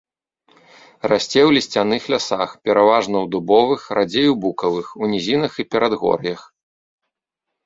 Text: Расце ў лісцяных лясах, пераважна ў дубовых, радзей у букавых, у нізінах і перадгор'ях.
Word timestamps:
Расце 1.11 1.41
ў 1.47 1.49
лісцяных 1.57 2.07
лясах, 2.13 2.49
пераважна 2.69 3.15
ў 3.23 3.33
дубовых, 3.35 3.81
радзей 3.99 4.27
у 4.33 4.39
букавых, 4.47 4.87
у 5.05 5.11
нізінах 5.13 5.53
і 5.61 5.67
перадгор'ях. 5.77 6.41